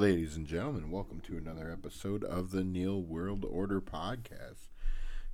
[0.00, 4.68] Ladies and gentlemen, welcome to another episode of the Neil World Order podcast.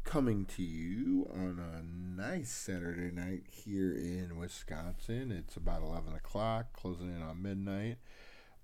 [0.03, 5.31] Coming to you on a nice Saturday night here in Wisconsin.
[5.31, 7.99] It's about 11 o'clock, closing in on midnight.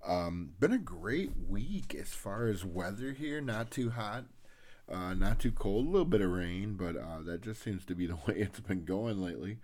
[0.04, 3.40] Um, been a great week as far as weather here.
[3.40, 4.24] Not too hot,
[4.90, 5.86] uh, not too cold.
[5.86, 8.58] A little bit of rain, but uh, that just seems to be the way it's
[8.58, 9.58] been going lately.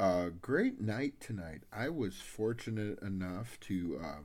[0.00, 1.64] Uh, great night tonight.
[1.70, 4.20] I was fortunate enough to uh,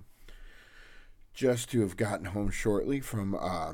[1.38, 3.74] just to have gotten home shortly from uh,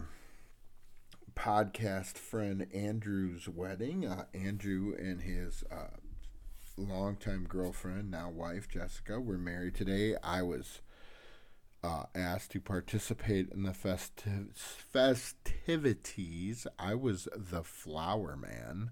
[1.34, 4.06] podcast friend Andrew's wedding.
[4.06, 5.96] Uh, Andrew and his uh,
[6.76, 10.18] longtime girlfriend, now wife Jessica, were married today.
[10.22, 10.82] I was
[11.82, 15.48] uh, asked to participate in the festi- festivities.
[16.78, 18.92] I was the flower man.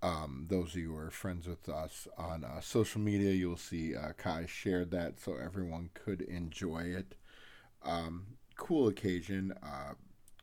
[0.00, 3.94] Um, those of you who are friends with us on uh, social media, you'll see
[3.94, 7.16] uh, Kai shared that so everyone could enjoy it.
[7.82, 9.94] Um, cool occasion, uh,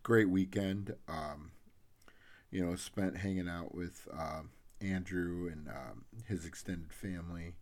[0.02, 0.96] great weekend.
[1.08, 1.52] Um,
[2.52, 4.42] you know, spent hanging out with uh,
[4.80, 7.56] Andrew and um, his extended family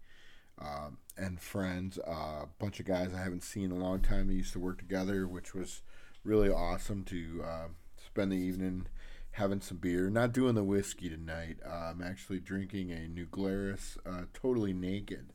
[0.60, 1.98] um, and friends.
[2.00, 4.28] A uh, bunch of guys I haven't seen in a long time.
[4.28, 5.82] They used to work together, which was
[6.24, 7.68] really awesome to uh,
[8.06, 8.88] spend the evening
[9.32, 10.10] having some beer.
[10.10, 11.58] Not doing the whiskey tonight.
[11.66, 15.32] Uh, I'm actually drinking a New Glarus, uh, totally naked.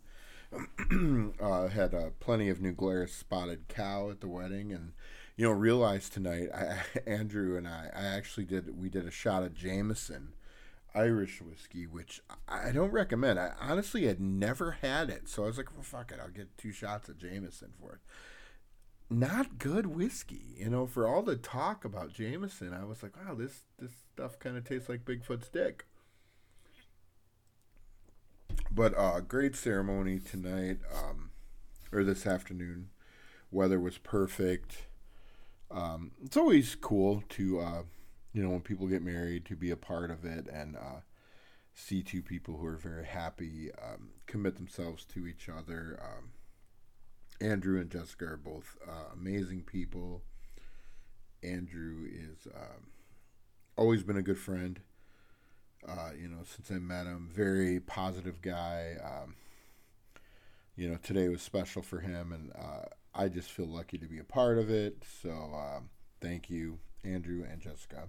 [1.40, 4.92] uh, had uh, plenty of New Glarus spotted cow at the wedding, and
[5.36, 9.42] you know realized tonight, I, Andrew and I, I actually did we did a shot
[9.42, 10.32] of Jameson.
[10.94, 13.38] Irish whiskey, which I don't recommend.
[13.38, 16.56] I honestly had never had it, so I was like, "Well, fuck it, I'll get
[16.56, 18.00] two shots of Jameson for it."
[19.10, 20.86] Not good whiskey, you know.
[20.86, 24.64] For all the talk about Jameson, I was like, "Wow, this this stuff kind of
[24.64, 25.86] tastes like Bigfoot's dick."
[28.70, 31.30] But uh, great ceremony tonight, um,
[31.92, 32.90] or this afternoon.
[33.50, 34.88] Weather was perfect.
[35.70, 37.82] Um, it's always cool to uh,
[38.36, 41.00] you know, when people get married, to be a part of it and uh,
[41.72, 45.98] see two people who are very happy um, commit themselves to each other.
[46.02, 46.32] Um,
[47.40, 50.22] Andrew and Jessica are both uh, amazing people.
[51.42, 52.88] Andrew is um,
[53.74, 54.80] always been a good friend.
[55.88, 58.96] Uh, you know, since I met him, very positive guy.
[59.02, 59.36] Um,
[60.74, 64.18] you know, today was special for him, and uh, I just feel lucky to be
[64.18, 65.04] a part of it.
[65.22, 68.08] So, um, thank you, Andrew and Jessica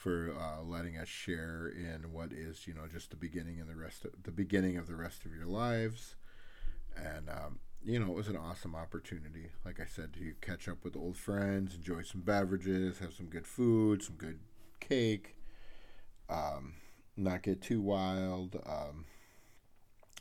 [0.00, 3.76] for uh, letting us share in what is you know just the beginning and the
[3.76, 6.16] rest of the beginning of the rest of your lives
[6.96, 10.82] and um, you know it was an awesome opportunity like i said to catch up
[10.84, 14.38] with old friends enjoy some beverages have some good food some good
[14.80, 15.36] cake
[16.30, 16.74] um,
[17.16, 19.04] not get too wild um,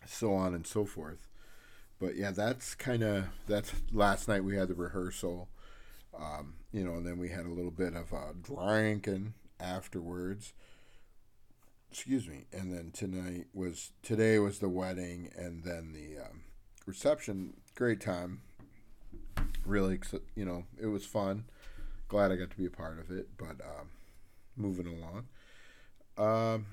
[0.06, 1.28] so on and so forth
[2.00, 5.50] but yeah that's kind of that's last night we had the rehearsal
[6.18, 10.54] um, you know, and then we had a little bit of uh, drinking afterwards.
[11.92, 12.46] Excuse me.
[12.52, 16.42] And then tonight was today was the wedding, and then the um,
[16.86, 17.56] reception.
[17.76, 18.42] Great time.
[19.66, 20.00] Really,
[20.36, 21.46] you know, it was fun.
[22.08, 23.30] Glad I got to be a part of it.
[23.38, 23.90] But um,
[24.56, 25.28] moving along,
[26.20, 26.66] um,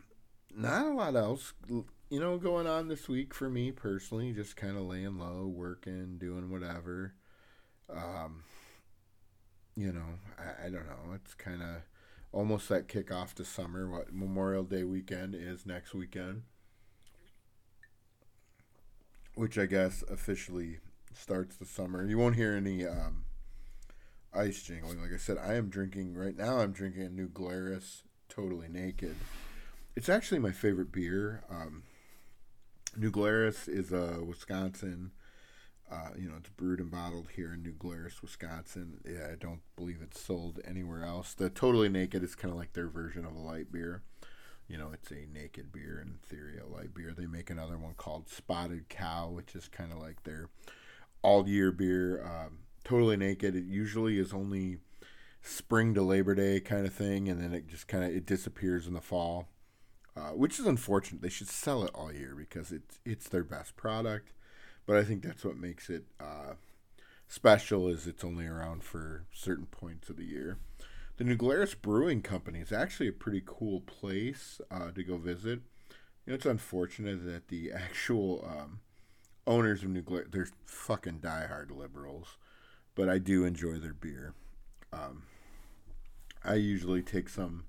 [0.55, 1.55] not a lot else.
[1.69, 6.19] You know, going on this week for me personally, just kind of laying low, working,
[6.19, 7.15] doing whatever.
[7.91, 8.43] Um,
[9.77, 11.15] you know, I, I don't know.
[11.15, 11.83] It's kind of
[12.33, 13.89] almost that kickoff to summer.
[13.89, 16.43] What Memorial Day weekend is next weekend,
[19.34, 20.78] which I guess officially
[21.13, 22.07] starts the summer.
[22.07, 23.25] You won't hear any um,
[24.33, 25.01] ice jingling.
[25.01, 26.59] Like I said, I am drinking right now.
[26.59, 28.03] I'm drinking a New Glarus,
[28.36, 29.16] totally naked.
[29.97, 31.42] It's actually my favorite beer.
[31.50, 31.83] Um,
[32.97, 35.10] New Glarus is a Wisconsin
[35.91, 38.98] uh, you know, it's brewed and bottled here in New Glarus, Wisconsin.
[39.09, 41.33] Yeah, I don't believe it's sold anywhere else.
[41.33, 44.03] The Totally Naked is kind of like their version of a light beer.
[44.68, 47.15] You know, it's a naked beer in theory, a light beer.
[47.16, 50.48] They make another one called Spotted Cow, which is kind of like their
[51.22, 52.21] all year beer.
[52.24, 53.54] Um, totally Naked.
[53.54, 54.78] It usually is only
[55.47, 58.87] spring to Labor Day kind of thing, and then it just kind of it disappears
[58.87, 59.48] in the fall,
[60.16, 61.22] uh, which is unfortunate.
[61.22, 64.33] They should sell it all year because it's it's their best product
[64.87, 66.54] but I think that's what makes it uh,
[67.27, 70.59] special is it's only around for certain points of the year.
[71.16, 75.60] The New Glarus Brewing Company is actually a pretty cool place uh, to go visit.
[76.25, 78.81] You know, it's unfortunate that the actual um,
[79.47, 82.37] owners of New Glarus, they're fucking diehard liberals,
[82.95, 84.34] but I do enjoy their beer.
[84.92, 85.25] Um,
[86.44, 87.66] I usually take some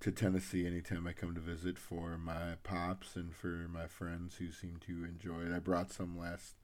[0.00, 4.50] to Tennessee anytime I come to visit for my pops and for my friends who
[4.50, 5.54] seem to enjoy it.
[5.54, 6.56] I brought some last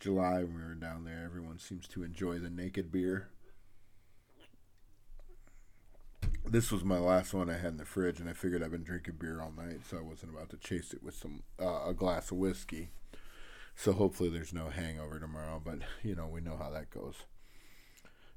[0.00, 1.22] July when we were down there.
[1.24, 3.28] Everyone seems to enjoy the naked beer.
[6.44, 8.82] This was my last one I had in the fridge, and I figured I've been
[8.82, 11.94] drinking beer all night, so I wasn't about to chase it with some uh, a
[11.94, 12.90] glass of whiskey.
[13.76, 17.14] So hopefully there's no hangover tomorrow, but you know we know how that goes.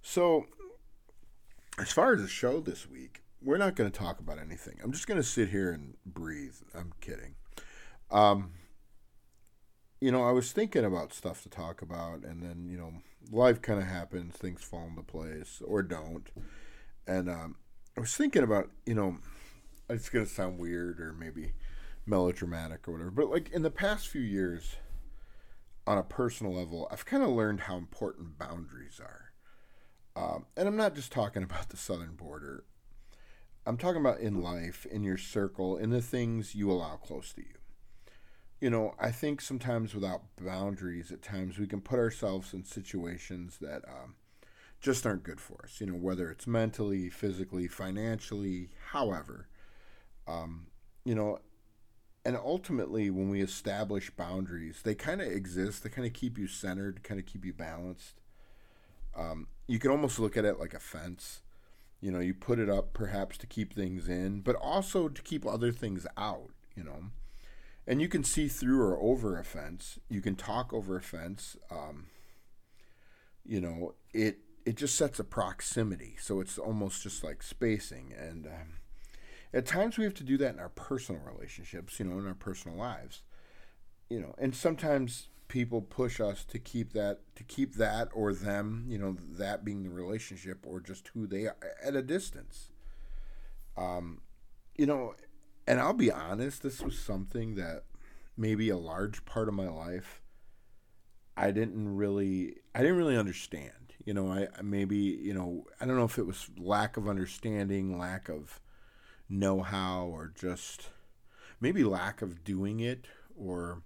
[0.04, 0.46] So
[1.80, 4.80] as far as the show this week, we're not going to talk about anything.
[4.84, 6.56] I'm just going to sit here and breathe.
[6.76, 7.36] I'm kidding.
[8.12, 8.52] Um,
[10.00, 12.94] you know, I was thinking about stuff to talk about, and then you know,
[13.32, 16.30] life kind of happens, things fall into place or don't,
[17.08, 17.56] and um,
[17.96, 19.18] I was thinking about you know,
[19.90, 21.54] it's gonna sound weird or maybe
[22.06, 24.76] melodramatic or whatever, but like in the past few years,
[25.86, 29.31] on a personal level, I've kind of learned how important boundaries are.
[30.22, 32.64] Um, and I'm not just talking about the southern border.
[33.66, 37.42] I'm talking about in life, in your circle, in the things you allow close to
[37.42, 37.62] you
[38.62, 43.58] you know, I think sometimes without boundaries, at times we can put ourselves in situations
[43.60, 44.14] that um,
[44.80, 45.82] just aren't good for us.
[45.82, 49.48] You know, whether it's mentally, physically, financially, however.
[50.28, 50.68] Um,
[51.04, 51.40] you know,
[52.24, 55.84] and ultimately, when we establish boundaries, they kind of exist.
[55.84, 58.22] They kind of keep you centered, kind of keep you balanced.
[59.18, 61.42] Um, you can almost look at it like a fence.
[62.02, 65.46] You know, you put it up perhaps to keep things in, but also to keep
[65.46, 66.50] other things out.
[66.76, 67.12] You know
[67.88, 70.00] and you can see through or over a fence.
[70.10, 71.58] You can talk over a fence.
[71.70, 72.08] Um,
[73.46, 78.14] you know, it it just sets a proximity, so it's almost just like spacing.
[78.18, 78.78] And um,
[79.54, 82.00] at times we have to do that in our personal relationships.
[82.00, 83.24] You know, in our personal lives.
[84.10, 88.86] You know, and sometimes people push us to keep that to keep that or them.
[88.88, 92.72] You know, that being the relationship or just who they are at a distance.
[93.78, 94.22] Um,
[94.76, 95.16] you know
[95.68, 97.84] and I'll be honest, this was something that
[98.36, 100.22] maybe a large part of my life
[101.38, 103.72] I didn't really I didn't really understand.
[104.06, 107.98] You know, I maybe, you know, I don't know if it was lack of understanding,
[107.98, 108.60] lack of
[109.30, 110.90] know-how or just
[111.60, 113.06] maybe lack of doing it
[113.36, 113.84] or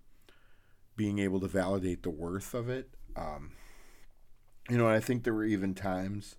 [0.95, 2.89] being able to validate the worth of it.
[3.15, 3.51] Um,
[4.69, 6.35] you know, I think there were even times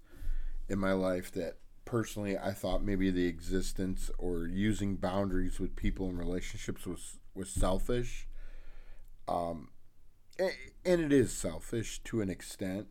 [0.69, 6.09] in my life that personally, I thought maybe the existence or using boundaries with people
[6.11, 8.27] in relationships was was selfish.
[9.29, 9.71] Um,
[10.39, 12.89] and it is selfish to an extent,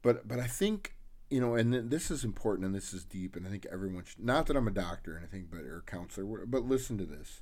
[0.00, 0.96] but but I think
[1.28, 4.24] you know, and this is important and this is deep, and I think everyone should.
[4.24, 7.40] Not that I'm a doctor or anything, but or a counselor, but listen to this.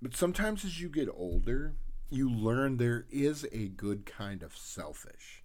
[0.00, 1.74] But sometimes as you get older,
[2.10, 5.42] you learn there is a good kind of selfish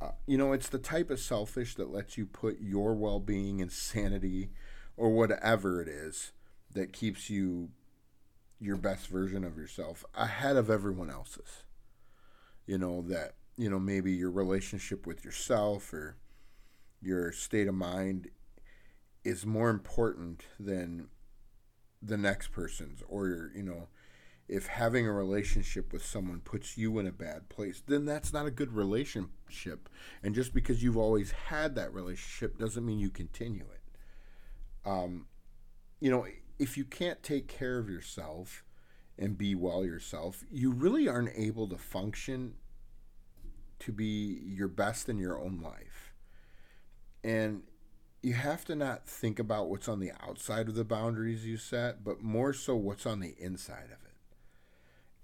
[0.00, 3.62] uh, you know, it's the type of selfish that lets you put your well being
[3.62, 4.50] and sanity
[4.96, 6.32] or whatever it is
[6.72, 7.70] that keeps you
[8.60, 11.64] your best version of yourself ahead of everyone else's.
[12.66, 16.16] You know, that, you know, maybe your relationship with yourself or
[17.00, 18.28] your state of mind
[19.24, 21.08] is more important than
[22.02, 23.88] the next person's or, you know,
[24.48, 28.46] if having a relationship with someone puts you in a bad place, then that's not
[28.46, 29.88] a good relationship.
[30.22, 34.88] And just because you've always had that relationship doesn't mean you continue it.
[34.88, 35.26] Um,
[35.98, 36.26] you know,
[36.58, 38.62] if you can't take care of yourself
[39.18, 42.54] and be well yourself, you really aren't able to function
[43.80, 46.14] to be your best in your own life.
[47.24, 47.64] And
[48.22, 52.04] you have to not think about what's on the outside of the boundaries you set,
[52.04, 54.05] but more so what's on the inside of it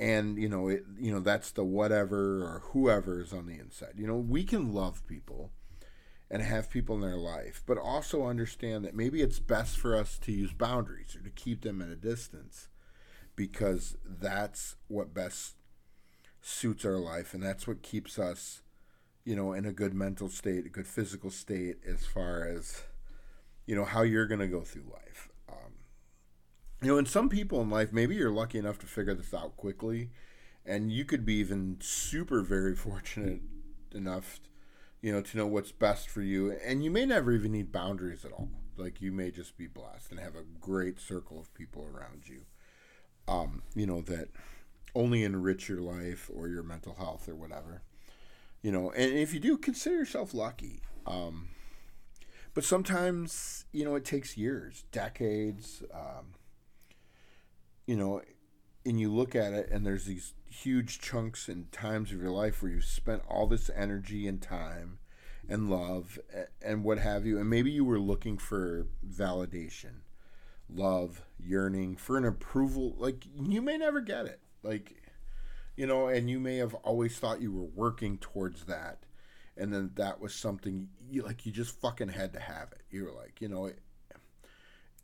[0.03, 3.95] and you know it you know that's the whatever or whoever is on the inside.
[3.97, 5.53] You know we can love people
[6.29, 10.19] and have people in their life but also understand that maybe it's best for us
[10.19, 12.69] to use boundaries or to keep them at a distance
[13.37, 15.55] because that's what best
[16.41, 18.63] suits our life and that's what keeps us
[19.25, 22.83] you know in a good mental state a good physical state as far as
[23.67, 25.29] you know how you're going to go through life
[26.83, 29.57] you know, and some people in life, maybe you're lucky enough to figure this out
[29.57, 30.11] quickly,
[30.67, 33.41] and you could be even super very fortunate
[33.93, 34.41] enough,
[35.01, 38.25] you know, to know what's best for you, and you may never even need boundaries
[38.25, 38.49] at all.
[38.77, 42.43] Like you may just be blessed and have a great circle of people around you,
[43.29, 44.29] um, you know, that
[44.95, 47.83] only enrich your life or your mental health or whatever,
[48.61, 48.91] you know.
[48.91, 50.81] And if you do, consider yourself lucky.
[51.07, 51.51] Um,
[52.55, 55.83] but sometimes, you know, it takes years, decades.
[55.95, 56.35] Um,
[57.87, 58.23] you know,
[58.85, 62.63] and you look at it and there's these huge chunks and times of your life
[62.63, 64.99] where you've spent all this energy and time
[65.49, 66.19] and love
[66.61, 70.03] and what have you and maybe you were looking for validation
[70.73, 75.03] love yearning for an approval like you may never get it like
[75.77, 79.05] you know, and you may have always thought you were working towards that,
[79.57, 82.83] and then that was something you like you just fucking had to have it.
[82.91, 83.79] You were like, you know, it,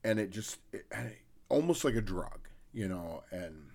[0.05, 0.87] and it just it,
[1.49, 2.48] almost like a drug,
[2.79, 3.71] you know, and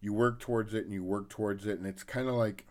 [0.00, 2.64] you work towards it and you work towards it, and it's kind of like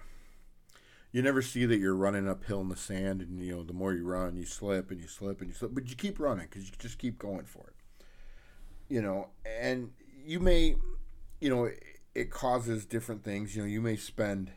[1.12, 3.94] you never see that you're running uphill in the sand, and you know the more
[3.94, 6.64] you run, you slip and you slip and you slip, but you keep running because
[6.64, 7.76] you just keep going for it.
[8.88, 9.92] You know, and
[10.26, 10.78] you may,
[11.42, 11.84] you know, it,
[12.16, 13.54] it causes different things.
[13.54, 14.52] You know, you may spend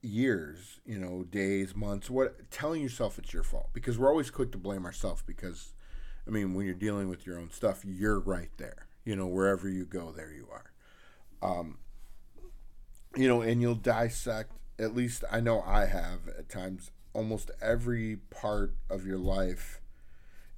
[0.00, 4.50] years, you know, days, months, what telling yourself it's your fault because we're always quick
[4.52, 5.74] to blame ourselves because
[6.26, 8.86] I mean, when you're dealing with your own stuff, you're right there.
[9.04, 10.72] You know, wherever you go, there you are.
[11.42, 11.78] Um,
[13.16, 18.16] you know, and you'll dissect, at least I know I have at times, almost every
[18.16, 19.80] part of your life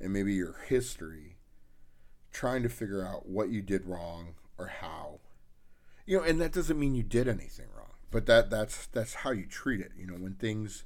[0.01, 1.37] and maybe your history,
[2.33, 5.21] trying to figure out what you did wrong or how.
[6.07, 9.31] You know, and that doesn't mean you did anything wrong, but that that's that's how
[9.31, 9.93] you treat it.
[9.99, 10.85] You know, when things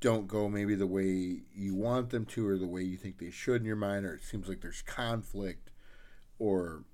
[0.00, 3.30] don't go maybe the way you want them to or the way you think they
[3.30, 5.70] should in your mind or it seems like there's conflict
[6.38, 6.84] or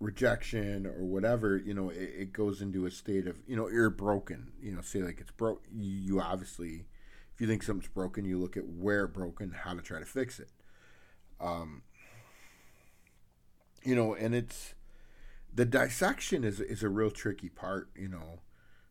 [0.00, 3.90] rejection or whatever you know it, it goes into a state of you know you're
[3.90, 6.84] broken you know say like it's broke you obviously
[7.34, 10.38] if you think something's broken you look at where broken how to try to fix
[10.38, 10.50] it.
[11.40, 11.82] Um
[13.82, 14.74] you know and it's
[15.52, 18.40] the dissection is is a real tricky part you know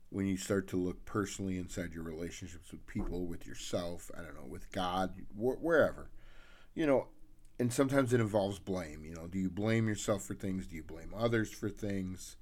[0.10, 4.36] when you start to look personally inside your relationships with people, with yourself, I don't
[4.36, 6.10] know, with God, wh- wherever,
[6.74, 7.08] you know,
[7.60, 9.04] and sometimes it involves blame.
[9.04, 10.68] You know, do you blame yourself for things?
[10.68, 12.38] Do you blame others for things?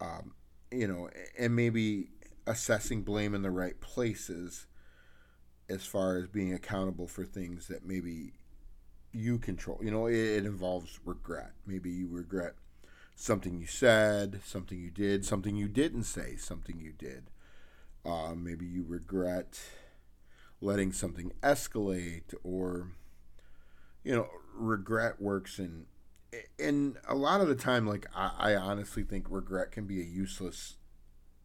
[0.00, 0.34] Um,
[0.70, 2.10] you know, and maybe
[2.46, 4.66] assessing blame in the right places
[5.68, 8.32] as far as being accountable for things that maybe
[9.12, 9.78] you control.
[9.82, 11.52] You know, it, it involves regret.
[11.66, 12.54] Maybe you regret
[13.14, 17.30] something you said, something you did, something you didn't say, something you did.
[18.04, 19.60] Uh, maybe you regret
[20.60, 22.88] letting something escalate, or
[24.04, 25.86] you know, regret works in.
[26.58, 30.04] And a lot of the time, like I, I honestly think regret can be a
[30.04, 30.76] useless.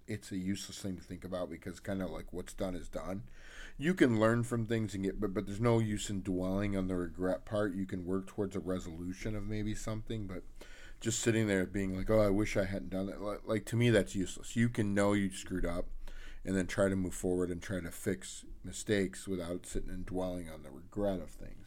[0.07, 3.23] It's a useless thing to think about because kind of like what's done is done.
[3.77, 6.87] You can learn from things and get, but but there's no use in dwelling on
[6.87, 7.73] the regret part.
[7.75, 10.43] You can work towards a resolution of maybe something, but
[11.01, 13.45] just sitting there being like, oh, I wish I hadn't done that.
[13.45, 14.55] Like, to me, that's useless.
[14.55, 15.85] You can know you screwed up
[16.45, 20.49] and then try to move forward and try to fix mistakes without sitting and dwelling
[20.49, 21.64] on the regret of things.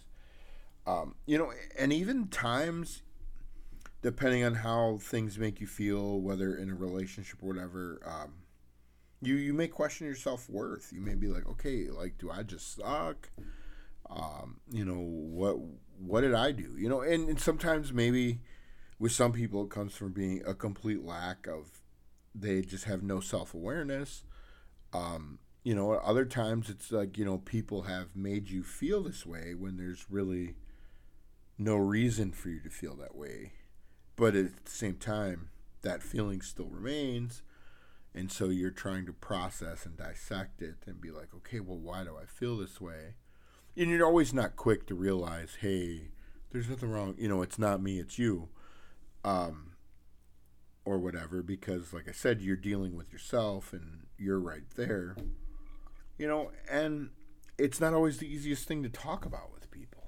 [0.89, 3.03] Um, you know, and even times,
[4.01, 8.33] depending on how things make you feel, whether in a relationship or whatever, um,
[9.21, 10.91] you you may question your self worth.
[10.93, 13.29] You may be like, okay, like, do I just suck?
[14.09, 15.59] Um, you know, what
[15.99, 16.75] what did I do?
[16.79, 18.41] You know, and, and sometimes maybe
[18.99, 21.83] with some people it comes from being a complete lack of
[22.35, 24.25] they just have no self-awareness
[24.93, 29.25] um, you know other times it's like you know people have made you feel this
[29.25, 30.57] way when there's really
[31.59, 33.53] no reason for you to feel that way.
[34.17, 35.51] But at the same time
[35.83, 37.43] that feeling still remains.
[38.15, 42.05] And so you're trying to process and dissect it and be like okay well why
[42.05, 43.15] do i feel this way?
[43.77, 46.11] And you're always not quick to realize hey
[46.51, 48.49] there's nothing wrong you know it's not me it's you
[49.25, 49.73] um,
[50.85, 55.17] or whatever, because like I said, you're dealing with yourself and you're right there,
[56.17, 57.11] you know, and
[57.59, 60.05] it's not always the easiest thing to talk about with people.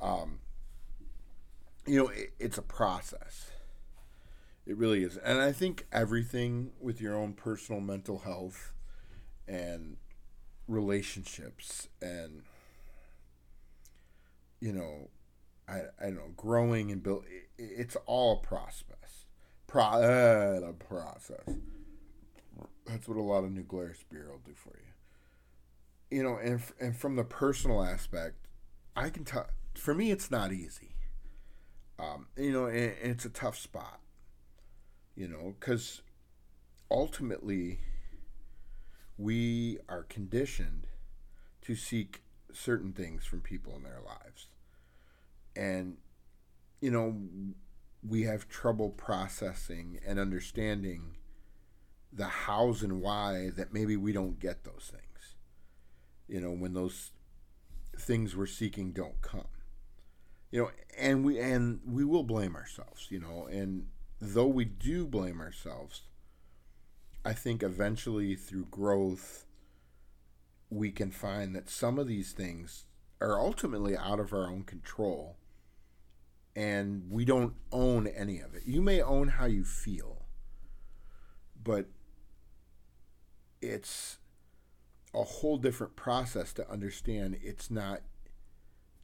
[0.00, 0.40] Um,
[1.86, 3.50] you know, it, it's a process.
[4.66, 5.16] It really is.
[5.18, 8.72] And I think everything with your own personal mental health
[9.46, 9.96] and
[10.66, 12.42] relationships and,
[14.60, 15.10] you know,
[15.68, 17.24] I, I don't know, growing and build.
[17.26, 19.26] It, it's all a process.
[19.66, 21.56] Pro, uh, a process.
[22.86, 26.16] That's what a lot of new Glarus beer will do for you.
[26.16, 28.46] You know, and and from the personal aspect,
[28.94, 29.46] I can tell.
[29.74, 30.93] For me, it's not easy.
[31.98, 34.00] Um, you know, and, and it's a tough spot.
[35.16, 36.02] You know, because
[36.90, 37.78] ultimately,
[39.16, 40.88] we are conditioned
[41.62, 42.22] to seek
[42.52, 44.48] certain things from people in their lives
[45.56, 45.96] and
[46.80, 47.16] you know
[48.06, 51.16] we have trouble processing and understanding
[52.12, 55.34] the hows and why that maybe we don't get those things
[56.28, 57.10] you know when those
[57.98, 59.46] things we're seeking don't come
[60.54, 63.86] you know and we and we will blame ourselves you know and
[64.20, 66.02] though we do blame ourselves
[67.24, 69.46] i think eventually through growth
[70.70, 72.84] we can find that some of these things
[73.20, 75.36] are ultimately out of our own control
[76.56, 78.62] and we don't own any of it.
[78.64, 80.26] You may own how you feel,
[81.60, 81.86] but
[83.60, 84.18] it's
[85.12, 88.02] a whole different process to understand it's not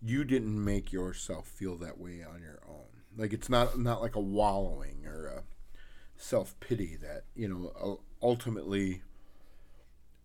[0.02, 4.16] you didn't make yourself feel that way on your own like it's not not like
[4.16, 5.42] a wallowing or a
[6.16, 9.02] self-pity that you know ultimately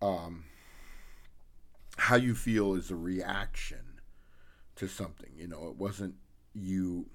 [0.02, 0.44] um
[1.98, 4.02] how you feel is a reaction
[4.76, 6.14] to something you know it wasn't
[6.54, 7.06] you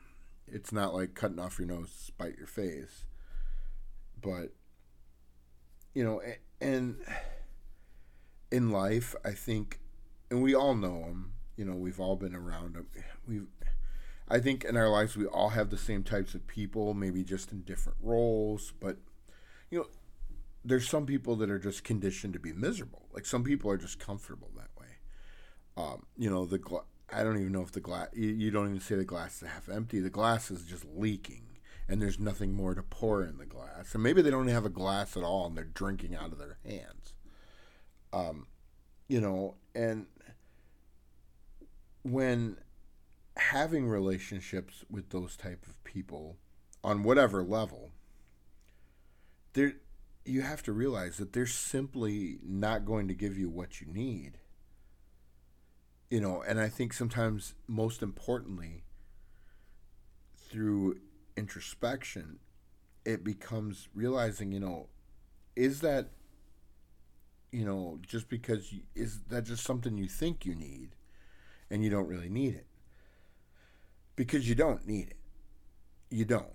[0.47, 3.05] it's not like cutting off your nose to spite your face
[4.21, 4.53] but
[5.95, 6.21] you know
[6.61, 6.97] and
[8.51, 9.79] in life, I think,
[10.31, 11.33] and we all know them.
[11.61, 12.83] You know, we've all been around.
[13.29, 13.47] We've,
[14.27, 17.53] I think, in our lives, we all have the same types of people, maybe just
[17.53, 18.73] in different roles.
[18.81, 18.97] But
[19.71, 19.87] you know,
[20.65, 23.03] there's some people that are just conditioned to be miserable.
[23.13, 24.87] Like some people are just comfortable that way.
[25.77, 28.09] Um, you know, the gla- I don't even know if the glass.
[28.15, 30.01] You, you don't even say the glass is half empty.
[30.01, 31.45] The glass is just leaking
[31.91, 33.93] and there's nothing more to pour in the glass.
[33.93, 36.57] And maybe they don't have a glass at all and they're drinking out of their
[36.65, 37.13] hands.
[38.15, 38.47] Um,
[39.09, 40.07] you know, and
[42.03, 42.57] when
[43.37, 46.37] having relationships with those type of people
[46.83, 47.91] on whatever level,
[49.53, 49.75] there
[50.25, 54.39] you have to realize that they're simply not going to give you what you need.
[56.11, 58.85] You know, and I think sometimes most importantly
[60.37, 60.99] through
[61.37, 62.39] introspection,
[63.05, 64.89] it becomes realizing, you know,
[65.57, 66.11] is that,
[67.53, 70.97] you know, just because you, is that just something you think you need
[71.71, 72.67] and you don't really need it?
[74.17, 75.17] Because you don't need it.
[76.11, 76.53] You don't.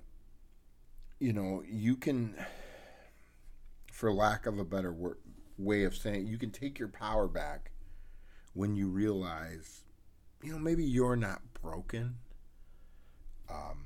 [1.20, 2.36] You know, you can,
[3.92, 5.18] for lack of a better word,
[5.58, 7.72] way of saying, it, you can take your power back
[8.54, 9.86] when you realize,
[10.44, 12.16] you know, maybe you're not broken.
[13.50, 13.86] Um,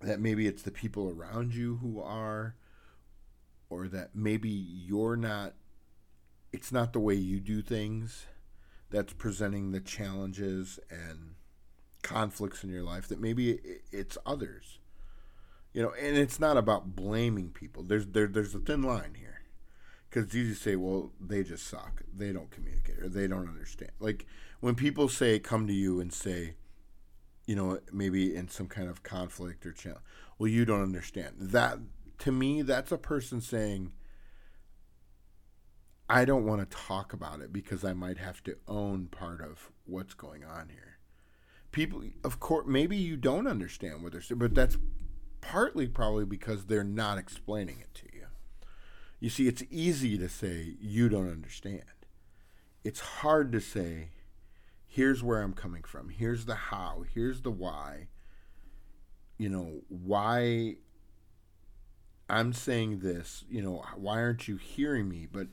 [0.00, 2.56] that maybe it's the people around you who are
[3.68, 5.54] or that maybe you're not
[6.52, 8.26] it's not the way you do things
[8.90, 11.34] that's presenting the challenges and
[12.02, 13.58] conflicts in your life that maybe
[13.92, 14.78] it's others
[15.72, 19.42] you know and it's not about blaming people there's there, there's a thin line here
[20.08, 23.48] because it's easy to say well they just suck they don't communicate or they don't
[23.48, 24.26] understand like
[24.60, 26.54] when people say come to you and say
[27.50, 30.04] you know, maybe in some kind of conflict or challenge.
[30.38, 31.34] Well, you don't understand.
[31.36, 31.78] That
[32.18, 33.90] to me, that's a person saying,
[36.10, 39.70] I don't want to talk about it because I might have to own part of
[39.86, 40.98] what's going on here.
[41.70, 44.76] People, of course, maybe you don't understand what they're saying, but that's
[45.40, 48.26] partly probably because they're not explaining it to you.
[49.20, 51.84] You see, it's easy to say you don't understand.
[52.82, 54.08] It's hard to say
[54.84, 56.08] here's where I'm coming from.
[56.08, 57.04] Here's the how.
[57.14, 58.08] Here's the why.
[59.38, 60.78] You know, why
[62.28, 65.28] I'm saying this, you know, why aren't you hearing me?
[65.30, 65.46] But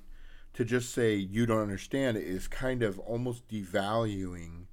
[0.58, 4.66] to just say you don't understand is kind of almost devaluing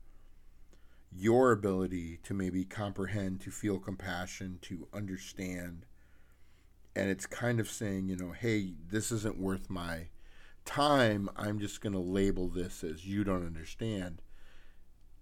[1.14, 5.84] your ability to maybe comprehend, to feel compassion, to understand.
[6.96, 10.08] And it's kind of saying, you know, hey, this isn't worth my
[10.64, 11.28] time.
[11.36, 14.22] I'm just going to label this as you don't understand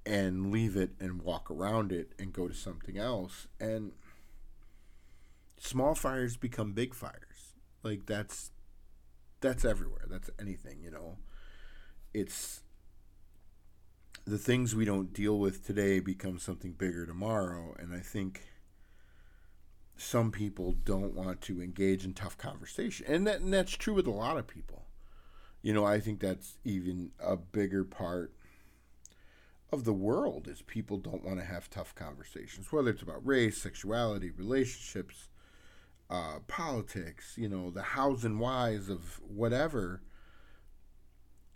[0.07, 3.91] and leave it and walk around it and go to something else and
[5.59, 8.51] small fires become big fires like that's
[9.43, 10.07] that's everywhere.
[10.09, 11.19] That's anything you know.
[12.15, 12.63] It's
[14.25, 18.43] the things we don't deal with today become something bigger tomorrow and i think
[19.97, 24.07] some people don't want to engage in tough conversation and, that, and that's true with
[24.07, 24.85] a lot of people.
[25.61, 28.33] You know i think that's even a bigger part
[29.73, 33.57] of the world is people don't want to have tough conversations, whether it's about race,
[33.57, 35.29] sexuality, relationships,
[36.13, 40.03] uh, politics, you know, the hows and whys of whatever.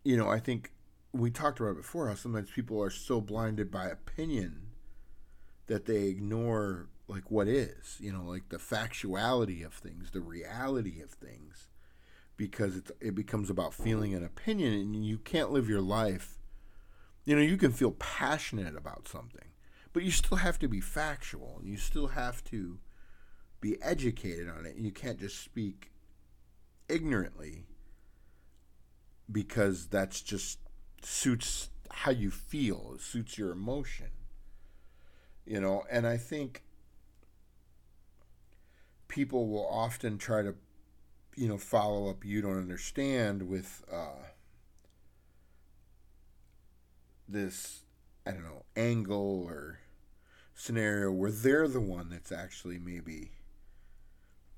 [0.05, 0.73] You know, I think
[1.12, 4.69] we talked about it before how sometimes people are so blinded by opinion
[5.66, 11.01] that they ignore like what is, you know, like the factuality of things, the reality
[11.01, 11.69] of things,
[12.37, 16.37] because it it becomes about feeling an opinion, and you can't live your life
[17.27, 19.49] you know, you can feel passionate about something,
[19.92, 22.79] but you still have to be factual and you still have to
[23.61, 24.77] be educated on it.
[24.77, 25.90] You can't just speak
[26.88, 27.64] ignorantly
[29.31, 30.59] because that's just
[31.03, 34.09] suits how you feel, it suits your emotion.
[35.45, 36.62] You know, and I think
[39.09, 40.55] people will often try to,
[41.37, 44.27] you know, follow up you don't understand with, uh,
[47.29, 47.83] this
[48.27, 49.81] I don't know angle or
[50.55, 53.33] scenario where they're the one that's actually maybe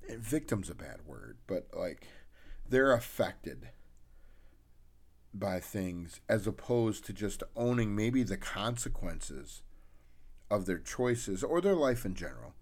[0.07, 2.07] victim's a bad word, but like
[2.67, 3.69] they're affected
[5.33, 9.61] by things as opposed to just owning maybe the consequences
[10.49, 12.55] of their choices or their life in general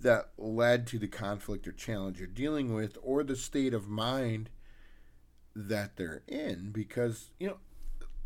[0.00, 4.50] that led to the conflict or challenge you're dealing with or the state of mind
[5.54, 7.56] that they're in because you know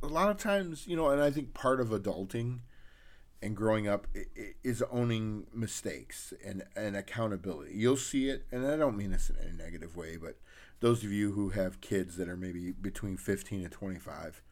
[0.02, 2.60] a lot of times you know and i think part of adulting
[3.46, 4.06] and growing up
[4.62, 7.72] is owning mistakes and, and accountability.
[7.74, 10.36] You'll see it and i don't mean this in a negative way but
[10.80, 14.42] those of you who have kids that are maybe between 15 and 25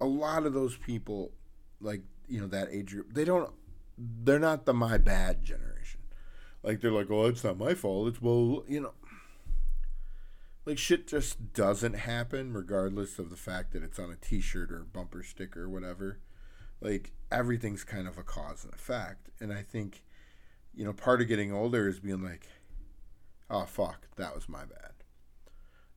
[0.00, 1.32] a lot of those people
[1.80, 3.50] like you know that age group they don't
[4.22, 6.00] they're not the my bad generation.
[6.62, 8.08] Like they're like oh it's not my fault.
[8.08, 8.92] It's well you know.
[10.66, 14.80] Like shit just doesn't happen regardless of the fact that it's on a t-shirt or
[14.80, 16.18] bumper sticker or whatever.
[16.80, 19.30] Like everything's kind of a cause and effect.
[19.40, 20.02] And i think
[20.74, 22.46] you know part of getting older is being like
[23.48, 24.92] oh fuck that was my bad.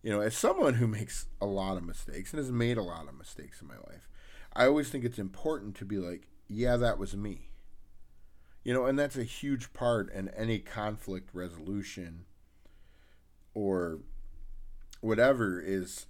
[0.02, 3.08] You know as someone who makes a lot of mistakes and has made a lot
[3.08, 4.08] of mistakes in my life
[4.54, 7.50] i always think it's important to be like yeah that was me.
[8.63, 12.26] You know and that's a huge part in any conflict resolution
[13.54, 14.00] or
[15.02, 16.06] whatever is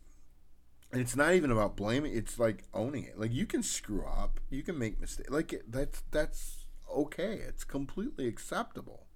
[1.02, 3.20] it's not even about blaming it's like owning it.
[3.20, 8.28] Like you can screw up you can make mistakes like that's that's okay it's completely
[8.28, 9.08] acceptable.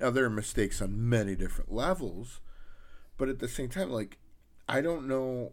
[0.00, 2.40] Now there are mistakes on many different levels
[3.18, 4.18] but at the same time like
[4.68, 5.52] i don't know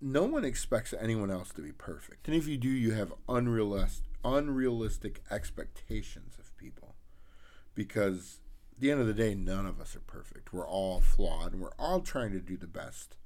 [0.00, 2.26] no one expects anyone else to be perfect.
[2.26, 6.94] And if you do you have unrealistic unrealistic expectations of people.
[7.74, 8.40] Because
[8.72, 10.52] at the end of the day, none of us are perfect.
[10.52, 13.16] We're all flawed, and we're all trying to do the best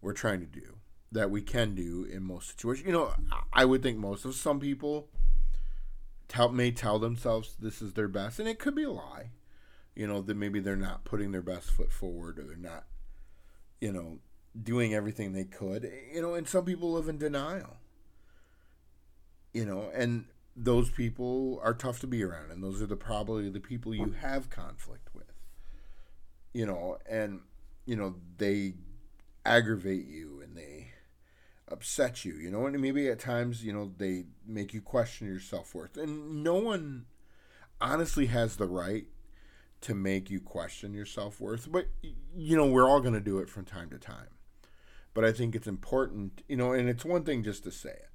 [0.00, 0.78] we're trying to do
[1.12, 2.86] that we can do in most situations.
[2.86, 3.14] You know,
[3.52, 5.08] I would think most of some people
[6.28, 9.30] tell, may tell themselves this is their best, and it could be a lie.
[9.94, 12.84] You know, that maybe they're not putting their best foot forward, or they're not,
[13.80, 14.18] you know,
[14.60, 15.90] doing everything they could.
[16.12, 17.78] You know, and some people live in denial.
[19.52, 20.26] You know, and
[20.60, 24.14] those people are tough to be around and those are the probably the people you
[24.20, 25.32] have conflict with
[26.52, 27.40] you know and
[27.86, 28.74] you know they
[29.46, 30.77] aggravate you and they
[31.70, 35.40] upset you you know and maybe at times you know they make you question your
[35.40, 37.04] self-worth and no one
[37.80, 39.06] honestly has the right
[39.80, 41.86] to make you question your self-worth but
[42.34, 44.28] you know we're all going to do it from time to time
[45.14, 48.10] but i think it's important you know and it's one thing just to say it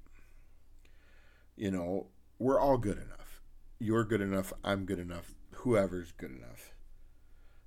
[1.56, 3.42] you know we're all good enough.
[3.78, 4.52] You're good enough.
[4.62, 5.34] I'm good enough.
[5.52, 6.74] Whoever's good enough.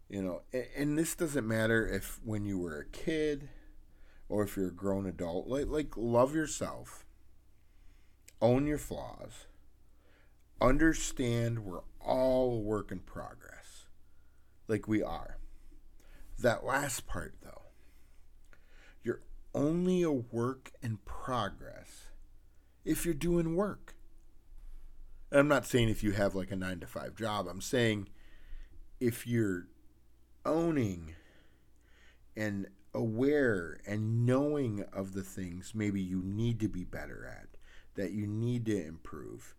[0.10, 3.50] You know, and, and this doesn't matter if when you were a kid
[4.30, 5.48] or if you're a grown adult.
[5.48, 7.06] Like, like love yourself.
[8.42, 9.48] Own your flaws.
[10.60, 13.86] Understand we're all a work in progress.
[14.68, 15.38] Like we are.
[16.40, 17.64] That last part, though,
[19.04, 19.22] you're
[19.56, 22.10] only a work in progress
[22.86, 23.96] if you're doing work.
[25.32, 27.48] And I'm not saying if you have like a nine to five job.
[27.48, 28.10] I'm saying
[29.00, 29.68] if you're
[30.46, 31.16] owning
[32.36, 37.48] and aware and knowing of the things maybe you need to be better at,
[37.96, 39.56] that you need to improve,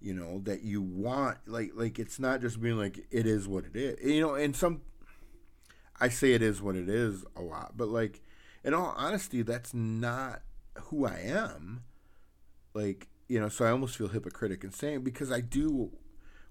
[0.00, 3.64] you know, that you want like like it's not just being like it is what
[3.64, 3.98] it is.
[4.02, 4.80] You know, and some
[6.00, 8.22] I say it is what it is a lot, but like
[8.64, 10.40] in all honesty, that's not
[10.84, 11.84] who I am.
[12.72, 15.92] Like you know, so I almost feel hypocritic in saying because I do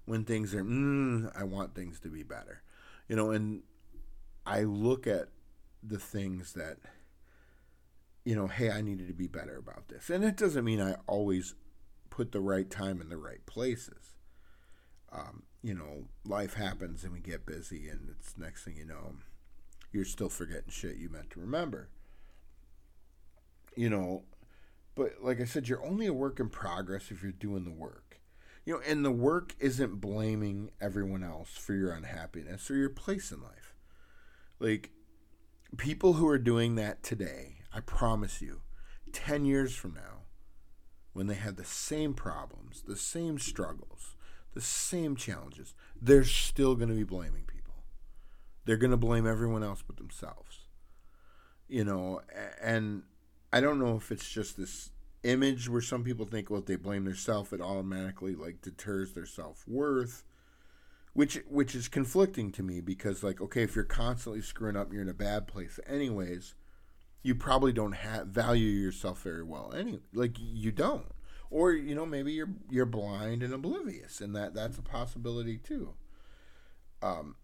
[0.06, 2.62] when things are, mm, I want things to be better,
[3.06, 3.62] you know, and
[4.46, 5.28] I look at
[5.82, 6.78] the things that,
[8.24, 10.96] you know, hey, I needed to be better about this, and it doesn't mean I
[11.06, 11.54] always
[12.10, 14.16] put the right time in the right places.
[15.12, 19.14] Um, you know, life happens and we get busy, and it's next thing you know,
[19.92, 21.88] you're still forgetting shit you meant to remember.
[23.76, 24.24] You know,
[24.94, 28.20] but like I said, you're only a work in progress if you're doing the work.
[28.64, 33.32] You know, and the work isn't blaming everyone else for your unhappiness or your place
[33.32, 33.74] in life.
[34.58, 34.90] Like
[35.76, 38.60] people who are doing that today, I promise you,
[39.12, 40.22] 10 years from now,
[41.12, 44.16] when they have the same problems, the same struggles,
[44.54, 47.74] the same challenges, they're still going to be blaming people.
[48.64, 50.60] They're going to blame everyone else but themselves.
[51.68, 52.20] You know,
[52.60, 53.02] and
[53.52, 54.90] I don't know if it's just this
[55.22, 59.26] image where some people think, well, if they blame themselves, it automatically like deters their
[59.26, 60.24] self worth,
[61.12, 65.02] which which is conflicting to me because like, okay, if you're constantly screwing up, you're
[65.02, 66.54] in a bad place, anyways.
[67.22, 69.74] You probably don't have value yourself very well.
[69.76, 71.06] Any like you don't,
[71.50, 75.94] or you know maybe you're you're blind and oblivious, and that that's a possibility too.
[77.02, 77.36] Um,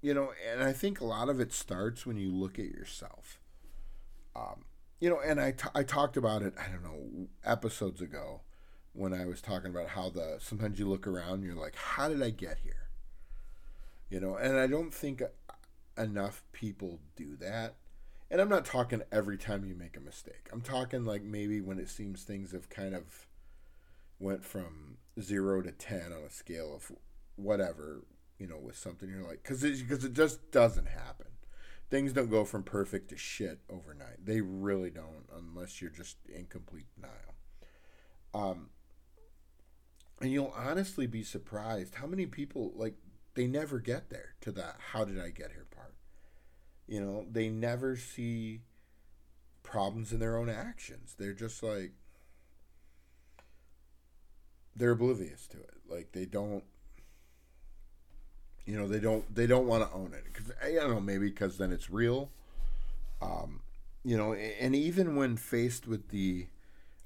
[0.00, 3.38] you know, and I think a lot of it starts when you look at yourself.
[4.34, 4.64] Um,
[5.00, 8.40] you know, and I, t- I talked about it, I don't know, episodes ago
[8.92, 12.08] when I was talking about how the sometimes you look around and you're like, how
[12.08, 12.81] did I get here?
[14.12, 15.22] You know, and I don't think
[15.96, 17.76] enough people do that.
[18.30, 20.50] And I'm not talking every time you make a mistake.
[20.52, 23.26] I'm talking like maybe when it seems things have kind of
[24.18, 26.92] went from zero to 10 on a scale of
[27.36, 28.04] whatever,
[28.38, 31.28] you know, with something you're like, because it, cause it just doesn't happen.
[31.88, 34.26] Things don't go from perfect to shit overnight.
[34.26, 37.34] They really don't, unless you're just in complete denial.
[38.34, 38.68] Um,
[40.20, 42.96] and you'll honestly be surprised how many people like
[43.34, 45.94] they never get there to that how did I get here part.
[46.86, 48.60] You know, they never see
[49.62, 51.14] problems in their own actions.
[51.18, 51.92] They're just like
[54.74, 55.74] they're oblivious to it.
[55.88, 56.64] Like they don't
[58.64, 61.30] you know, they don't they don't want to own it cuz I don't know, maybe
[61.30, 62.30] cuz then it's real.
[63.20, 63.60] Um
[64.04, 66.48] you know, and even when faced with the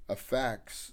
[0.09, 0.93] effects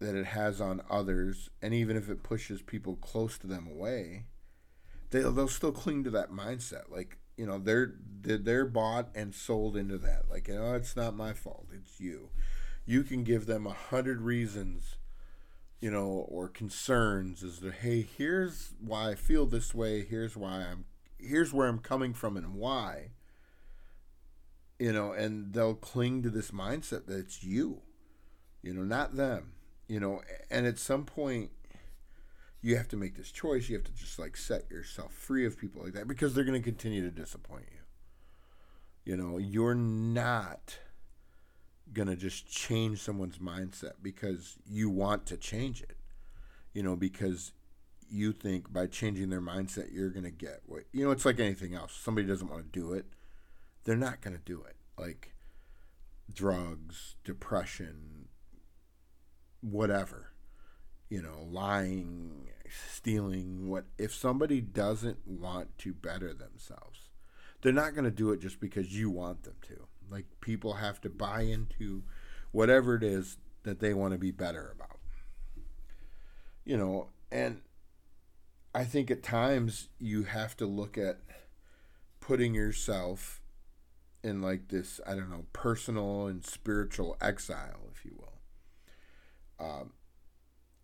[0.00, 4.24] that it has on others, and even if it pushes people close to them away,
[5.10, 6.90] they'll they'll still cling to that mindset.
[6.90, 10.30] Like you know, they're they're bought and sold into that.
[10.30, 11.68] Like you know, it's not my fault.
[11.72, 12.30] It's you.
[12.86, 14.96] You can give them a hundred reasons,
[15.80, 20.04] you know, or concerns as to hey, here's why I feel this way.
[20.04, 20.86] Here's why I'm.
[21.18, 23.10] Here's where I'm coming from and why.
[24.78, 27.82] You know, and they'll cling to this mindset that it's you.
[28.62, 29.52] You know, not them
[29.90, 31.50] you know and at some point
[32.62, 33.68] you have to make this choice.
[33.68, 36.60] You have to just like set yourself free of people like that because they're going
[36.60, 39.12] to continue to disappoint you.
[39.12, 40.78] You know you're not
[41.92, 45.96] going to just change someone's mindset because you want to change it
[46.72, 47.50] you know because
[48.08, 51.40] you think by changing their mindset you're going to get what you know it's like
[51.40, 51.92] anything else.
[51.92, 53.06] Somebody doesn't want to do it.
[53.84, 54.76] They're not going to do it.
[54.96, 55.34] Like
[56.32, 58.09] drugs depression
[59.60, 60.32] whatever
[61.08, 62.48] you know lying
[62.92, 67.10] stealing what if somebody doesn't want to better themselves
[67.62, 69.86] they're not going to do it just because you want them to.
[70.10, 72.02] Like people have to buy into
[72.52, 74.98] whatever it is that they want to be better about.
[76.64, 77.62] You know and
[78.74, 81.20] i think at times you have to look at
[82.20, 83.40] putting yourself
[84.22, 88.39] in like this i don't know personal and spiritual exile if you will
[89.60, 89.92] um,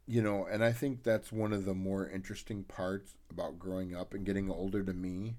[0.07, 4.15] you know, and I think that's one of the more interesting parts about growing up
[4.15, 5.37] and getting older to me,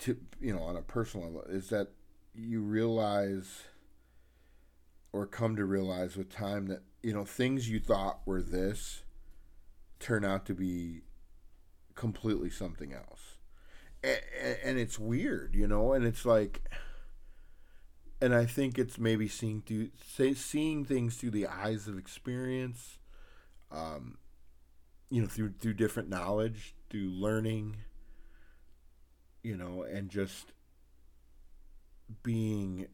[0.00, 1.88] to, you know, on a personal level, is that
[2.34, 3.62] you realize
[5.12, 9.02] or come to realize with time that, you know, things you thought were this
[9.98, 11.02] turn out to be
[11.94, 13.36] completely something else.
[14.02, 16.62] And, and it's weird, you know, and it's like
[18.20, 22.98] and I think it's maybe seeing through say, seeing things through the eyes of experience,
[23.70, 24.18] um,
[25.08, 27.76] you know, through through different knowledge, through learning,
[29.42, 30.52] you know, and just
[32.22, 32.86] being,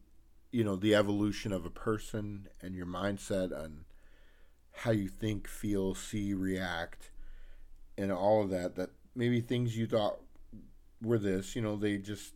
[0.53, 3.85] you know, the evolution of a person and your mindset and
[4.73, 7.11] how you think, feel, see, react,
[7.99, 8.77] and all of that.
[8.77, 10.21] That maybe things you thought
[11.03, 12.35] were this, you know, they just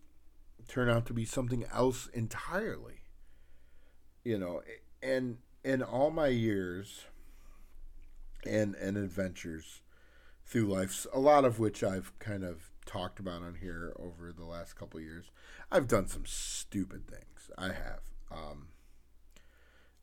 [0.70, 3.02] turn out to be something else entirely.
[4.24, 4.62] You know,
[5.02, 7.06] and in all my years
[8.46, 9.82] and and adventures
[10.46, 14.44] through life, a lot of which I've kind of talked about on here over the
[14.44, 15.30] last couple years,
[15.70, 17.50] I've done some stupid things.
[17.58, 18.00] I have.
[18.30, 18.68] Um,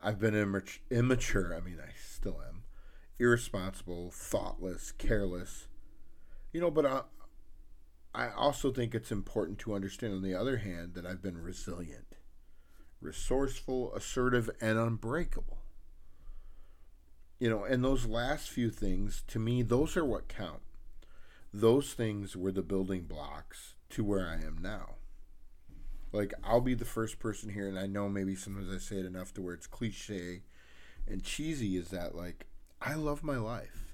[0.01, 0.35] I've been
[0.91, 1.55] immature.
[1.55, 2.63] I mean, I still am
[3.19, 5.67] irresponsible, thoughtless, careless.
[6.53, 7.09] You know, but
[8.13, 12.15] I, also think it's important to understand, on the other hand, that I've been resilient,
[13.01, 15.59] resourceful, assertive, and unbreakable.
[17.39, 20.61] You know, and those last few things, to me, those are what count.
[21.53, 24.95] Those things were the building blocks to where I am now.
[26.11, 29.05] Like, I'll be the first person here, and I know maybe sometimes I say it
[29.05, 30.41] enough to where it's cliche
[31.07, 32.47] and cheesy, is that, like,
[32.81, 33.93] I love my life.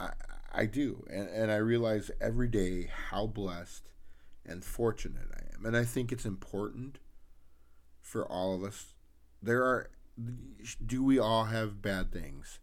[0.00, 0.10] I,
[0.56, 3.90] I do, and and I realize every day how blessed
[4.44, 6.98] and fortunate I am, and I think it's important
[8.00, 8.94] for all of us.
[9.42, 9.90] There are,
[10.84, 12.58] do we all have bad things?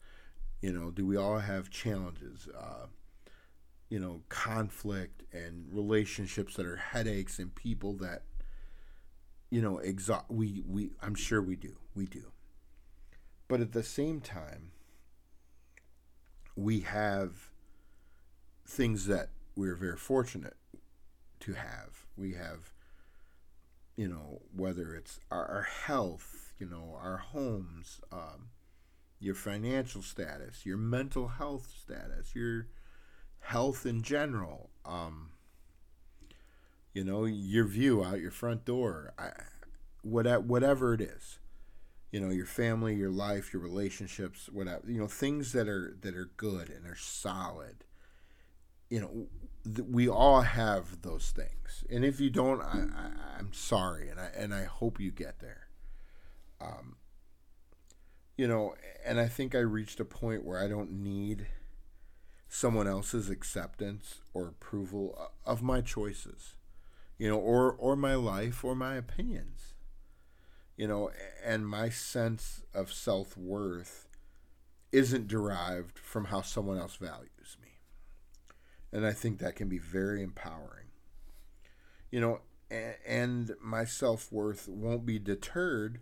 [0.60, 2.48] You know, do we all have challenges?
[2.48, 2.88] Uh,
[3.90, 8.24] you know, conflict and relationships that are headaches and people that,
[9.52, 10.26] you know, exhaust.
[10.30, 11.76] We we I'm sure we do.
[11.94, 12.32] We do.
[13.48, 14.72] But at the same time,
[16.56, 17.53] we have
[18.66, 20.56] things that we're very fortunate
[21.42, 22.06] to have.
[22.18, 22.74] We have,
[23.96, 28.50] you know, whether it's our, our health, you know, our homes, um,
[29.20, 32.68] your financial status, your mental health status, your
[33.40, 35.32] health in general, um,
[36.94, 39.32] you know, your view out your front door, I,
[40.04, 41.40] whatever it is,
[42.12, 46.16] you know, your family, your life, your relationships, whatever, you know, things that are that
[46.16, 47.84] are good and are solid.
[48.94, 52.86] You know, we all have those things, and if you don't, I,
[53.36, 55.68] I, am sorry, and I and I hope you get there.
[56.62, 56.98] Um,
[58.38, 58.76] you know,
[59.06, 61.48] and I think I reached a point where I don't need
[62.48, 66.56] someone else's acceptance or approval of my choices
[67.18, 69.74] you know, or or my life or my opinions.
[70.76, 71.12] You know,
[71.44, 74.08] and my sense of self worth
[74.92, 77.30] isn't derived from how someone else values.
[78.94, 80.86] And I think that can be very empowering.
[82.12, 82.42] You know,
[83.06, 86.00] and my self worth won't be deterred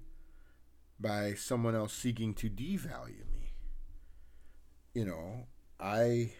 [0.99, 3.53] by someone else seeking to devalue me.
[4.93, 5.47] You know,
[5.79, 6.33] I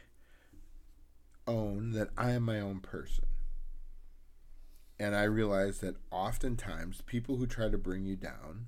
[1.48, 3.26] own that I am my own person.
[5.00, 8.68] And I realize that oftentimes people who try to bring you down,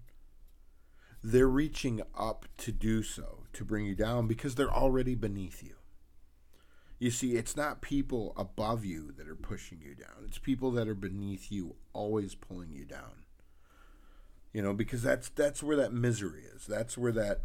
[1.22, 5.76] they're reaching up to do so, to bring you down because they're already beneath you.
[7.04, 10.24] You see, it's not people above you that are pushing you down.
[10.24, 13.26] It's people that are beneath you always pulling you down.
[14.54, 16.66] You know, because that's that's where that misery is.
[16.66, 17.42] That's where that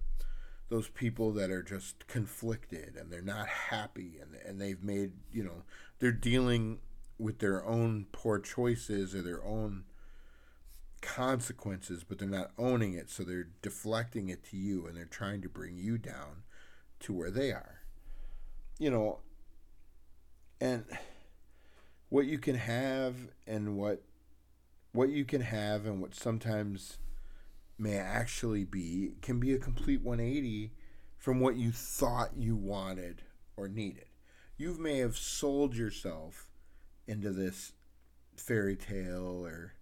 [0.68, 5.42] those people that are just conflicted and they're not happy and and they've made, you
[5.42, 5.64] know,
[5.98, 6.78] they're dealing
[7.18, 9.82] with their own poor choices or their own
[11.00, 15.42] consequences, but they're not owning it, so they're deflecting it to you and they're trying
[15.42, 16.44] to bring you down
[17.00, 17.80] to where they are.
[18.78, 19.18] You know,
[20.60, 20.84] and
[22.08, 23.14] what you can have
[23.46, 24.02] and what
[24.92, 26.98] what you can have and what sometimes
[27.78, 30.72] may actually be can be a complete 180
[31.16, 33.22] from what you thought you wanted
[33.56, 34.06] or needed.
[34.56, 36.48] You may have sold yourself
[37.06, 37.72] into this
[38.36, 39.74] fairy tale or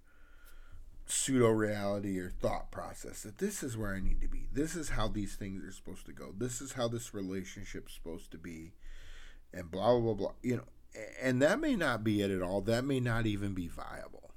[1.06, 4.48] pseudo reality or thought process that this is where I need to be.
[4.52, 6.32] This is how these things are supposed to go.
[6.36, 8.72] This is how this relationship's supposed to be.
[9.52, 10.32] And blah, blah, blah, blah.
[10.42, 10.64] You know,
[11.20, 12.61] and that may not be it at all.
[12.61, 14.30] That may not even be viable.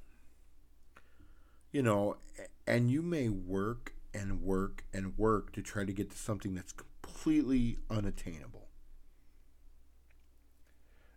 [1.71, 2.17] You know,
[2.65, 6.73] and you may work and work and work to try to get to something that's
[6.73, 8.69] completely unattainable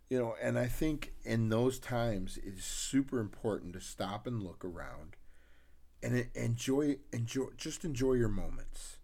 [0.09, 4.63] you know and i think in those times it's super important to stop and look
[4.63, 5.15] around
[6.03, 8.97] and enjoy enjoy just enjoy your moments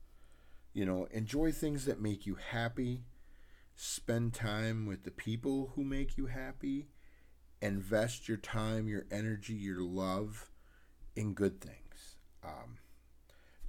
[0.71, 3.01] you know enjoy things that make you happy
[3.79, 6.87] spend time with the people who make you happy
[7.61, 10.49] invest your time your energy your love
[11.15, 12.77] in good things um,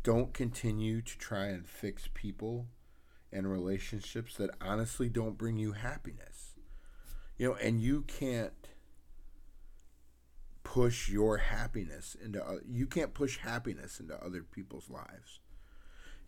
[0.02, 2.66] don't continue to try and fix people
[3.32, 6.54] and relationships that honestly don't bring you happiness
[7.40, 8.68] you know, and you can't
[10.62, 15.40] push your happiness into you can't push happiness into other people's lives.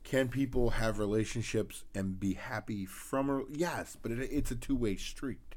[0.04, 4.96] Can people have relationships and be happy from a yes, but it, it's a two-way
[4.96, 5.54] street.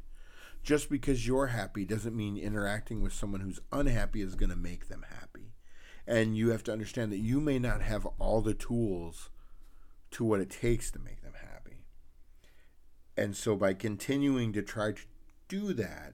[0.63, 4.87] Just because you're happy doesn't mean interacting with someone who's unhappy is going to make
[4.87, 5.53] them happy.
[6.07, 9.29] And you have to understand that you may not have all the tools
[10.11, 11.83] to what it takes to make them happy.
[13.17, 15.01] And so by continuing to try to
[15.47, 16.13] do that,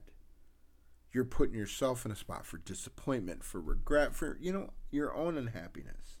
[1.12, 5.36] you're putting yourself in a spot for disappointment, for regret, for, you know, your own
[5.36, 6.18] unhappiness.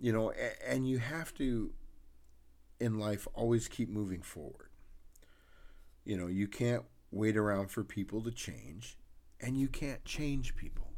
[0.00, 0.32] You know,
[0.66, 1.72] and you have to,
[2.80, 4.70] in life, always keep moving forward.
[6.04, 8.96] You know, you can't wait around for people to change,
[9.40, 10.92] and you can't change people.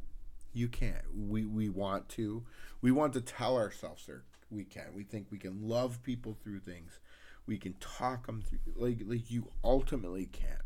[0.53, 1.03] You can't.
[1.13, 2.45] We, we want to.
[2.81, 4.93] We want to tell ourselves that we can.
[4.95, 6.99] We think we can love people through things.
[7.45, 8.59] We can talk them through.
[8.75, 10.61] Like, like you ultimately can't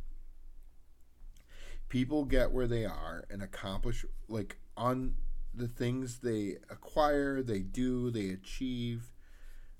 [1.89, 5.13] people get where they are and accomplish like on
[5.57, 9.11] the things they acquire, they do, they achieve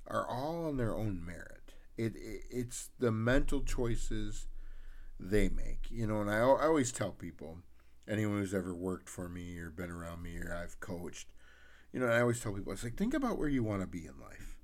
[0.08, 1.74] are all on their own merit.
[1.98, 4.48] It, it it's the mental choices
[5.20, 6.22] they make, you know.
[6.22, 7.60] And I, I always tell people,
[8.08, 11.28] anyone who's ever worked for me or been around me or I've coached,
[11.92, 14.06] you know, I always tell people, it's like think about where you want to be
[14.06, 14.58] in life,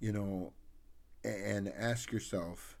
[0.00, 0.52] you know,
[1.22, 2.78] and ask yourself,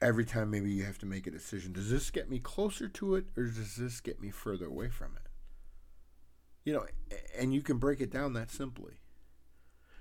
[0.00, 3.14] every time maybe you have to make a decision does this get me closer to
[3.14, 5.25] it or does this get me further away from it
[6.66, 6.84] you know
[7.38, 9.00] and you can break it down that simply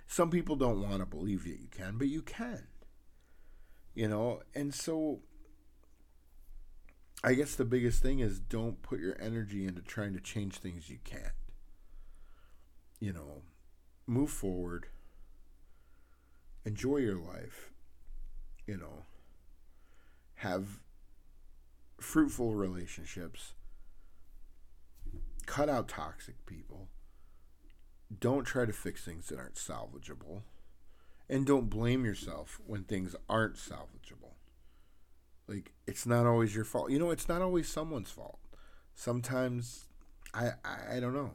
[0.05, 2.67] some people don't want to believe that you can but you can
[3.93, 5.21] you know and so
[7.25, 10.91] I guess the biggest thing is don't put your energy into trying to change things
[10.91, 11.33] you can't.
[12.99, 13.41] You know,
[14.05, 14.85] move forward.
[16.63, 17.71] Enjoy your life.
[18.67, 19.05] You know,
[20.35, 20.81] have
[21.99, 23.53] fruitful relationships.
[25.45, 26.87] Cut out toxic people.
[28.19, 30.41] Don't try to fix things that aren't salvageable.
[31.29, 34.33] And don't blame yourself when things aren't salvageable.
[35.47, 36.91] Like it's not always your fault.
[36.91, 38.39] You know, it's not always someone's fault.
[38.93, 39.85] Sometimes
[40.33, 41.31] I I, I don't know.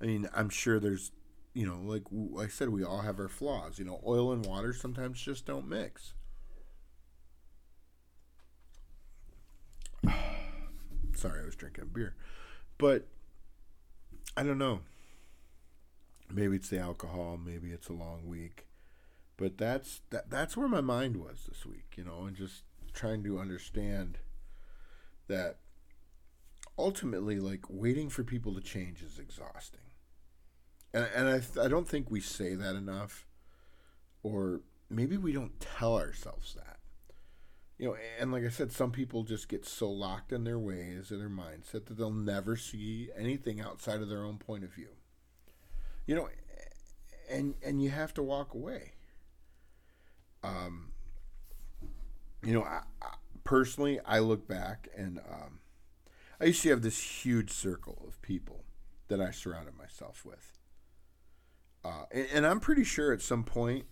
[0.00, 1.12] I mean, I'm sure there's
[1.52, 3.78] you know, like, like I said, we all have our flaws.
[3.78, 6.14] You know, oil and water sometimes just don't mix.
[11.16, 12.14] Sorry, I was drinking beer.
[12.80, 13.06] But
[14.38, 14.80] I don't know.
[16.32, 18.66] Maybe it's the alcohol, maybe it's a long week.
[19.36, 22.62] But that's that that's where my mind was this week, you know, and just
[22.94, 24.18] trying to understand
[25.28, 25.58] that
[26.78, 29.80] ultimately like waiting for people to change is exhausting.
[30.94, 33.26] And and I I don't think we say that enough
[34.22, 36.79] or maybe we don't tell ourselves that
[37.80, 41.10] you know, and like I said, some people just get so locked in their ways
[41.10, 44.90] or their mindset that they'll never see anything outside of their own point of view.
[46.04, 46.28] You know,
[47.30, 48.92] and and you have to walk away.
[50.44, 50.90] Um,
[52.44, 53.14] you know, I, I,
[53.44, 55.60] personally, I look back and um,
[56.38, 58.64] I used to have this huge circle of people
[59.08, 60.52] that I surrounded myself with.
[61.82, 63.86] Uh, and, and I'm pretty sure at some point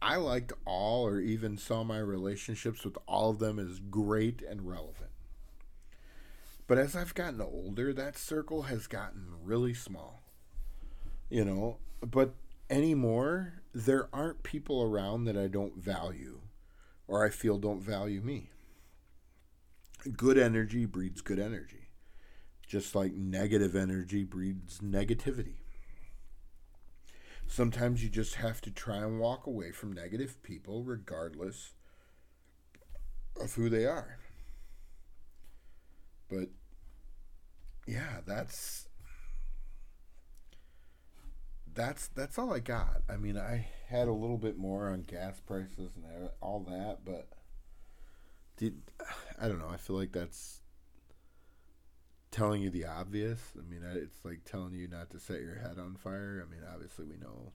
[0.00, 4.68] I liked all or even saw my relationships with all of them as great and
[4.68, 5.10] relevant.
[6.66, 10.22] But as I've gotten older, that circle has gotten really small.
[11.30, 12.34] You know, but
[12.70, 16.40] anymore, there aren't people around that I don't value
[17.06, 18.50] or I feel don't value me.
[20.16, 21.88] Good energy breeds good energy,
[22.66, 25.56] just like negative energy breeds negativity.
[27.48, 31.72] Sometimes you just have to try and walk away from negative people, regardless
[33.40, 34.18] of who they are.
[36.28, 36.50] But
[37.86, 38.86] yeah, that's
[41.74, 43.00] that's that's all I got.
[43.08, 47.28] I mean, I had a little bit more on gas prices and all that, but
[48.58, 48.82] did
[49.40, 49.70] I don't know.
[49.72, 50.60] I feel like that's
[52.30, 53.38] telling you the obvious.
[53.56, 56.44] I mean, it's like telling you not to set your head on fire.
[56.46, 57.52] I mean, obviously we know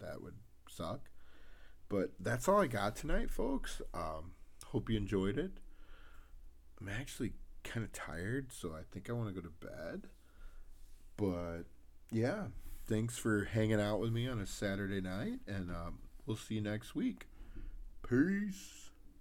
[0.00, 0.34] that would
[0.68, 1.10] suck.
[1.88, 3.82] But that's all I got tonight, folks.
[3.92, 4.32] Um,
[4.66, 5.52] hope you enjoyed it.
[6.80, 10.08] I'm actually kind of tired, so I think I want to go to bed.
[11.16, 11.64] But
[12.10, 12.46] yeah,
[12.86, 16.60] thanks for hanging out with me on a Saturday night, and um, we'll see you
[16.60, 17.26] next week.
[18.08, 18.83] Peace.